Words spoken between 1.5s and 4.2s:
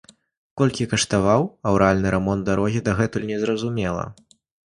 аўральны рамонт дарогі, дагэтуль незразумела.